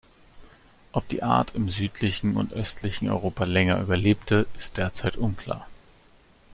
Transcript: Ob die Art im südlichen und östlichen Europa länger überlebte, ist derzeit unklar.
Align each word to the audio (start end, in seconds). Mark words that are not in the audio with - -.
Ob 0.93 1.07
die 1.09 1.21
Art 1.21 1.53
im 1.53 1.69
südlichen 1.69 2.35
und 2.35 2.53
östlichen 2.53 3.07
Europa 3.07 3.43
länger 3.43 3.79
überlebte, 3.79 4.47
ist 4.57 4.77
derzeit 4.77 5.15
unklar. 5.15 5.67